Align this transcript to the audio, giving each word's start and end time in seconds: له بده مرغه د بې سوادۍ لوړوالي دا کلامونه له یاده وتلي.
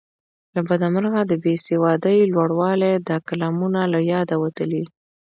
له 0.53 0.61
بده 0.67 0.87
مرغه 0.95 1.21
د 1.27 1.33
بې 1.43 1.53
سوادۍ 1.67 2.19
لوړوالي 2.33 2.93
دا 3.07 3.17
کلامونه 3.27 3.81
له 3.93 3.99
یاده 4.13 4.35
وتلي. 4.43 4.83